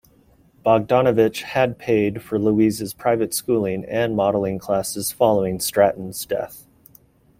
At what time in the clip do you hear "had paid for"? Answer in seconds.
1.43-2.39